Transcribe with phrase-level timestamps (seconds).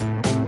[0.00, 0.39] Thank you.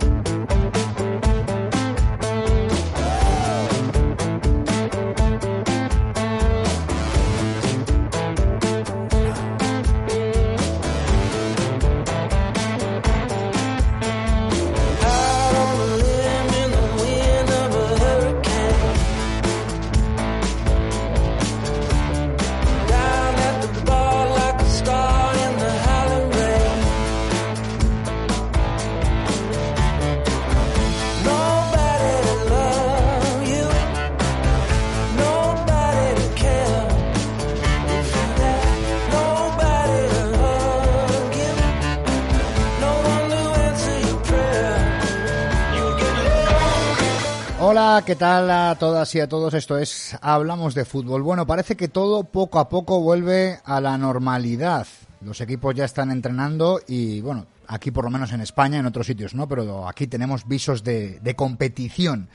[47.64, 49.54] Hola, ¿qué tal a todas y a todos?
[49.54, 51.22] Esto es Hablamos de Fútbol.
[51.22, 54.84] Bueno, parece que todo poco a poco vuelve a la normalidad.
[55.20, 59.06] Los equipos ya están entrenando y, bueno, aquí por lo menos en España, en otros
[59.06, 62.28] sitios no, pero aquí tenemos visos de, de competición.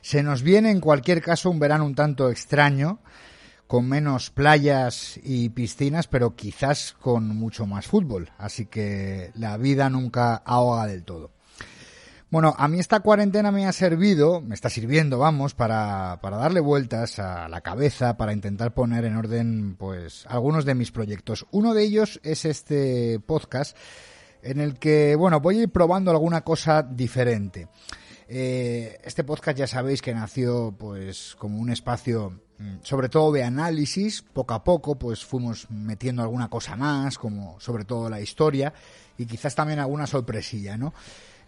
[0.00, 2.98] Se nos viene en cualquier caso un verano un tanto extraño,
[3.68, 8.32] con menos playas y piscinas, pero quizás con mucho más fútbol.
[8.38, 11.33] Así que la vida nunca ahoga del todo.
[12.34, 16.58] Bueno, a mí esta cuarentena me ha servido, me está sirviendo, vamos, para, para darle
[16.58, 21.46] vueltas a la cabeza, para intentar poner en orden, pues, algunos de mis proyectos.
[21.52, 23.76] Uno de ellos es este podcast
[24.42, 27.68] en el que, bueno, voy a ir probando alguna cosa diferente.
[28.26, 33.44] Eh, este podcast ya sabéis que nació, pues, como un espacio mm, sobre todo de
[33.44, 38.74] análisis, poco a poco pues fuimos metiendo alguna cosa más, como sobre todo la historia
[39.16, 40.94] y quizás también alguna sorpresilla, ¿no?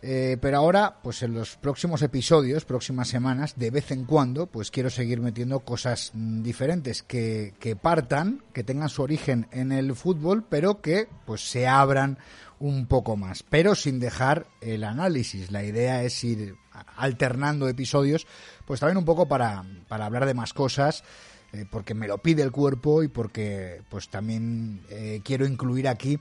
[0.02, 4.70] Eh, pero ahora, pues en los próximos episodios, próximas semanas, de vez en cuando, pues
[4.70, 9.94] quiero seguir metiendo cosas mm, diferentes que, que partan, que tengan su origen en el
[9.94, 12.18] fútbol, pero que pues se abran
[12.58, 15.50] un poco más, pero sin dejar el análisis.
[15.50, 16.56] La idea es ir
[16.96, 18.26] alternando episodios,
[18.64, 21.04] pues también un poco para, para hablar de más cosas,
[21.52, 26.18] eh, porque me lo pide el cuerpo y porque pues también eh, quiero incluir aquí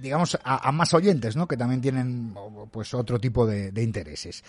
[0.00, 1.46] digamos, a, más oyentes, ¿no?
[1.46, 2.34] Que también tienen,
[2.70, 4.44] pues, otro tipo de, intereses.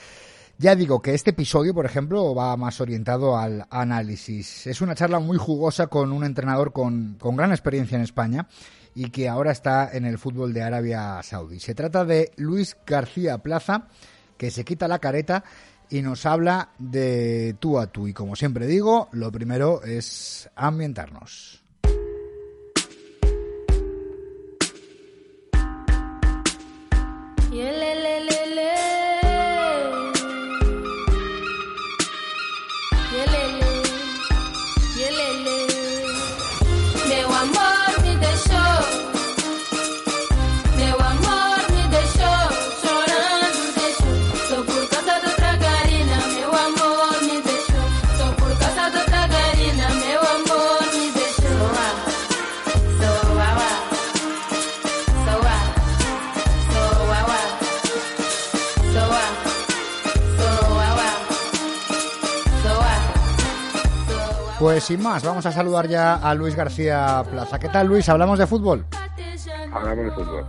[0.58, 4.68] Ya digo que este episodio, por ejemplo, va más orientado al análisis.
[4.68, 8.48] Es una charla muy jugosa con un entrenador con, con gran experiencia en España
[8.94, 11.60] y que ahora está en el fútbol de Arabia Saudí.
[11.60, 13.88] Se trata de Luis García Plaza,
[14.38, 15.44] que se quita la careta
[15.90, 18.08] y nos habla de tú a tú.
[18.08, 21.61] Y como siempre digo, lo primero es ambientarnos.
[27.52, 27.81] Y él
[64.62, 67.58] Pues sin más, vamos a saludar ya a Luis García Plaza.
[67.58, 68.08] ¿Qué tal, Luis?
[68.10, 68.86] ¿Hablamos de fútbol?
[69.74, 70.46] Hablamos de fútbol.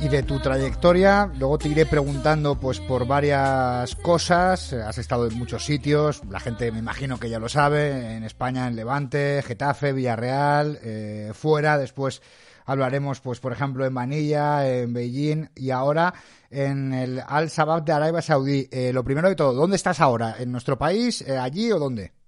[0.00, 4.72] Y de tu trayectoria, luego te iré preguntando pues por varias cosas.
[4.72, 8.66] Has estado en muchos sitios, la gente me imagino que ya lo sabe, en España,
[8.66, 12.22] en Levante, Getafe, Villarreal, eh, fuera, después
[12.64, 16.14] hablaremos pues por ejemplo en Manilla, en Beijing y ahora
[16.48, 18.70] en el Al Sabab de Arabia Saudí.
[18.72, 20.36] Eh, lo primero de todo, ¿dónde estás ahora?
[20.38, 22.19] ¿En nuestro país, eh, allí o dónde?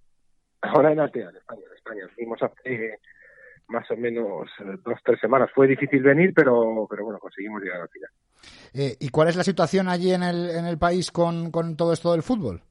[0.62, 1.62] Ahora en Altea, en España.
[1.69, 2.09] En España.
[2.14, 2.99] Fuimos hace
[3.69, 5.50] más o menos eh, dos tres semanas.
[5.55, 8.11] Fue difícil venir, pero, pero bueno, conseguimos llegar al final.
[8.75, 11.93] Eh, ¿Y cuál es la situación allí en el, en el país con, con todo
[11.93, 12.62] esto del fútbol?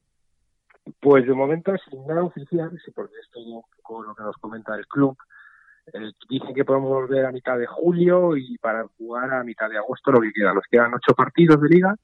[0.99, 4.35] Pues de momento sin nada oficial, sí, porque esto es un poco lo que nos
[4.37, 5.17] comenta el club.
[5.93, 9.77] Eh, dicen que podemos volver a mitad de julio y para jugar a mitad de
[9.77, 10.53] agosto lo que queda.
[10.53, 11.95] Nos quedan ocho partidos de liga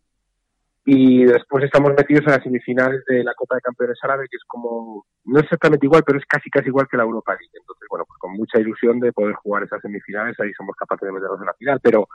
[0.89, 4.43] y después estamos metidos en las semifinales de la Copa de Campeones Árabe, que es
[4.47, 7.51] como, no exactamente igual, pero es casi casi igual que la Europa League.
[7.59, 11.11] Entonces, bueno, pues con mucha ilusión de poder jugar esas semifinales, ahí somos capaces de
[11.11, 11.81] meternos en la final.
[11.83, 12.07] Pero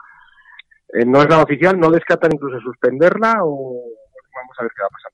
[0.91, 3.77] eh, no es nada oficial, no descartan incluso suspenderla o
[4.33, 5.11] vamos a ver qué va a pasar.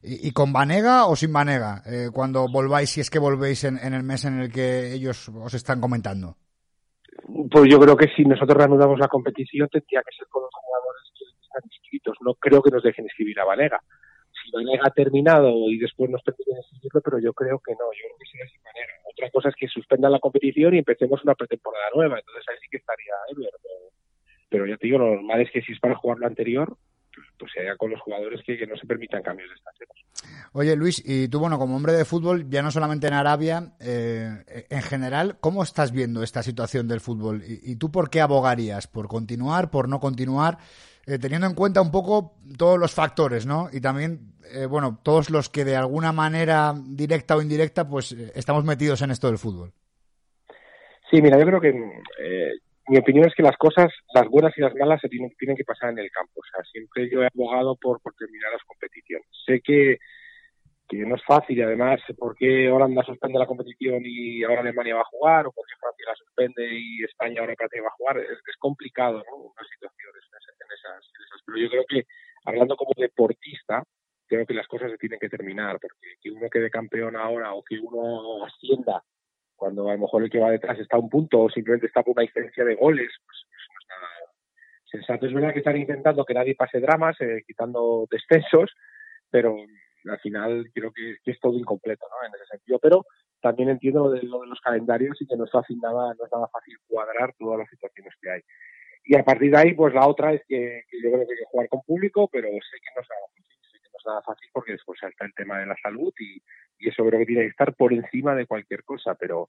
[0.00, 1.82] ¿Y, con Vanega o sin Vanega?
[1.84, 5.52] Eh, cuando volváis, si es que volvéis en, el mes en el que ellos os
[5.52, 6.36] están comentando.
[7.50, 11.02] Pues yo creo que si nosotros reanudamos la competición tendría que ser con los jugadores
[11.12, 11.24] que
[11.64, 12.16] inscritos.
[12.20, 13.80] No creo que nos dejen escribir a Vanega.
[14.32, 17.86] Si Vanega ha terminado y después nos permiten escribirlo, pero yo creo que no.
[17.92, 18.92] Yo creo que sería sin Vanega.
[19.04, 22.18] Otra cosa es que suspendan la competición y empecemos una pretemporada nueva.
[22.18, 23.50] Entonces ahí sí que estaría Ever.
[24.48, 26.76] Pero, ya te digo, lo normal es que si es para jugar lo anterior,
[27.38, 29.96] pues se con los jugadores que, no se permitan cambios de extranjeros.
[30.52, 34.66] Oye Luis, y tú, bueno, como hombre de fútbol, ya no solamente en Arabia, eh,
[34.70, 37.42] en general, ¿cómo estás viendo esta situación del fútbol?
[37.46, 38.86] ¿Y, tú por qué abogarías?
[38.86, 39.70] ¿Por continuar?
[39.70, 40.58] ¿Por no continuar?
[41.06, 43.68] Eh, teniendo en cuenta un poco todos los factores, ¿no?
[43.72, 48.64] Y también, eh, bueno, todos los que de alguna manera, directa o indirecta, pues estamos
[48.64, 49.72] metidos en esto del fútbol.
[51.10, 51.72] Sí, mira, yo creo que
[52.88, 55.64] mi opinión es que las cosas, las buenas y las malas, se tienen, tienen que
[55.64, 56.32] pasar en el campo.
[56.36, 59.26] O sea, siempre yo he abogado por, por terminar las competiciones.
[59.44, 59.98] Sé que,
[60.88, 64.94] que no es fácil y además, ¿por qué Holanda suspende la competición y ahora Alemania
[64.94, 65.46] va a jugar?
[65.46, 68.18] ¿O por qué Francia la suspende y España ahora que va a jugar?
[68.18, 69.36] Es, complicado, ¿no?
[69.36, 71.42] Una situación en esas.
[71.44, 72.04] Pero yo creo que,
[72.44, 73.82] hablando como deportista,
[74.26, 77.62] creo que las cosas se tienen que terminar, porque que uno quede campeón ahora o
[77.62, 79.02] que uno ascienda
[79.56, 82.02] cuando a lo mejor el que va detrás está a un punto o simplemente está
[82.02, 85.26] por una diferencia de goles, pues, pues no es sensato.
[85.26, 88.70] Es verdad que están intentando que nadie pase dramas, eh, quitando descensos,
[89.30, 89.56] pero
[90.08, 92.26] al final creo que, es todo incompleto ¿no?
[92.26, 92.78] en ese sentido.
[92.78, 93.06] Pero
[93.40, 96.24] también entiendo lo de, lo de los calendarios y que no es fácil nada, no
[96.24, 98.40] es nada fácil cuadrar todas las situaciones que hay.
[99.04, 101.50] Y a partir de ahí, pues la otra es que, yo creo que hay que
[101.50, 103.08] jugar con público, pero sé que no es
[104.06, 106.42] nada fácil, que porque después está el tema de la salud y,
[106.78, 109.48] y eso creo que tiene que estar por encima de cualquier cosa, pero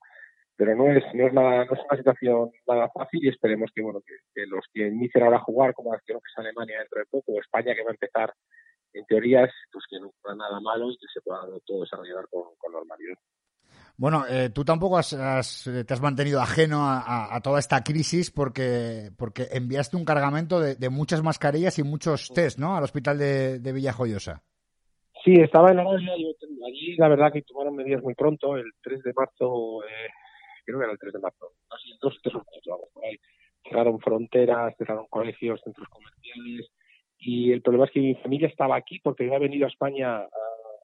[0.58, 3.80] pero no es no es nada no es una situación nada fácil y esperemos que
[3.80, 7.06] bueno que, los que inicien ahora a jugar como creo que es Alemania dentro de
[7.06, 8.34] poco o España que va a empezar
[8.92, 12.72] en teorías pues que no fuera nada malo y que se pueda todo desarrollar con,
[12.72, 13.18] normalidad
[13.96, 15.10] bueno, eh, tú tampoco has,
[15.64, 21.20] te has mantenido ajeno a, toda esta crisis porque, porque enviaste un cargamento de, muchas
[21.20, 22.76] mascarillas y muchos test, ¿no?
[22.76, 24.44] Al hospital de, de Villajoyosa.
[25.24, 26.14] Sí, estaba en Arabia.
[26.16, 26.28] Yo,
[26.66, 28.56] allí la verdad que tomaron medidas muy pronto.
[28.56, 30.08] El 3 de marzo, eh,
[30.64, 33.18] creo que era el 3 de marzo, así dos, tres o vamos por ahí.
[33.68, 36.70] Cerraron fronteras, cerraron colegios, centros comerciales.
[37.18, 40.28] Y el problema es que mi familia estaba aquí porque había venido a España a,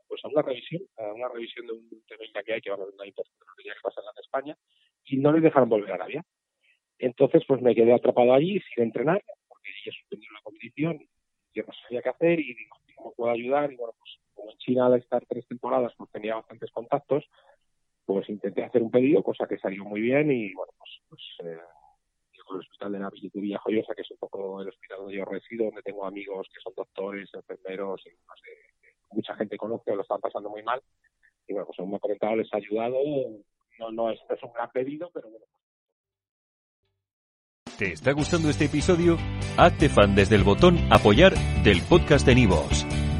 [0.08, 2.92] pues a una revisión, a una revisión de un tema que hay que vamos a
[2.92, 4.56] una tenía que pasar en España
[5.04, 6.24] y no les dejaron volver a Arabia.
[6.98, 11.08] Entonces, pues me quedé atrapado allí sin entrenar porque ya suspendieron la competición,
[11.54, 13.72] yo no sabía qué hacer y digo, ¿cómo puedo ayudar?
[13.72, 17.24] Y bueno, pues como en China al estar tres temporadas pues tenía bastantes contactos,
[18.04, 21.58] pues intenté hacer un pedido, cosa que salió muy bien y bueno, pues, pues eh,
[22.84, 25.82] hospital de Navidad de Villajoyosa, que es un poco el hospital donde yo resido, donde
[25.82, 30.82] tengo amigos que son doctores, enfermeros y mucha gente conoce, lo están pasando muy mal.
[31.46, 32.98] Y bueno, pues me ha comentado, les ha ayudado.
[33.78, 35.46] No, no es, es un gran pedido, pero bueno.
[37.78, 39.16] ¿Te está gustando este episodio?
[39.56, 41.34] Hazte fan desde el botón apoyar
[41.64, 42.86] del podcast de Nivos.